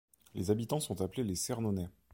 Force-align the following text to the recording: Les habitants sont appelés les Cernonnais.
Les 0.33 0.49
habitants 0.49 0.79
sont 0.79 0.99
appelés 1.01 1.23
les 1.23 1.35
Cernonnais. 1.35 1.91